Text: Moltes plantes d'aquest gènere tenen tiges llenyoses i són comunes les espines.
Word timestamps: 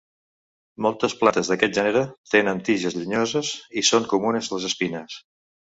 Moltes 0.85 1.15
plantes 1.19 1.51
d'aquest 1.51 1.77
gènere 1.79 2.03
tenen 2.33 2.65
tiges 2.71 2.99
llenyoses 3.01 3.53
i 3.83 3.89
són 3.93 4.13
comunes 4.17 4.55
les 4.57 4.69
espines. 4.73 5.25